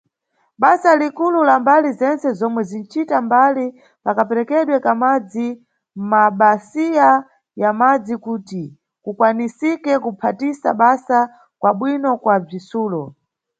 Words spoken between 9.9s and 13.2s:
kuphatisa basa kwa bwino kwa bzitsulo.